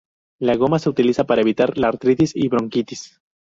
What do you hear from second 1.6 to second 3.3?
la artritis y bronquitis.